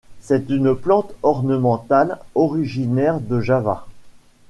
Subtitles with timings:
[0.19, 3.85] C'est une plante ornementale originaire de Java.